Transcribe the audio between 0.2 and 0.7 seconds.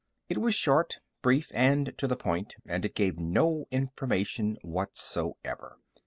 It was